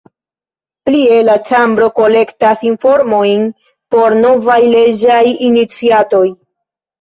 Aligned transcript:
Plie 0.89 1.17
la 1.25 1.35
Ĉambro 1.49 1.89
kolektas 1.99 2.63
informojn 2.69 3.45
por 3.97 4.17
novaj 4.23 4.57
leĝaj 4.77 5.21
iniciatoj. 5.51 6.25